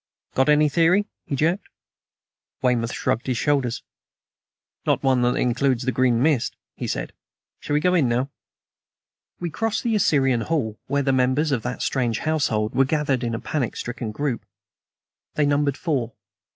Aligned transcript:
"Got 0.33 0.49
any 0.49 0.67
theory?" 0.67 1.05
he 1.27 1.35
jerked. 1.35 1.67
Weymouth 2.63 2.91
shrugged 2.91 3.27
his 3.27 3.37
shoulders. 3.37 3.83
"Not 4.83 5.03
one 5.03 5.21
that 5.21 5.35
includes 5.35 5.83
the 5.83 5.91
green 5.91 6.23
mist," 6.23 6.55
he 6.75 6.87
said. 6.87 7.13
"Shall 7.59 7.75
we 7.75 7.81
go 7.81 7.93
in 7.93 8.09
now?" 8.09 8.31
We 9.39 9.51
crossed 9.51 9.83
the 9.83 9.93
Assyrian 9.93 10.41
hall, 10.41 10.79
where 10.87 11.03
the 11.03 11.13
members 11.13 11.51
of 11.51 11.61
that 11.61 11.83
strange 11.83 12.17
household 12.17 12.73
were 12.73 12.83
gathered 12.83 13.23
in 13.23 13.35
a 13.35 13.39
panic 13.39 13.75
stricken 13.75 14.11
group. 14.11 14.43
They 15.35 15.45
numbered 15.45 15.77
four. 15.77 16.13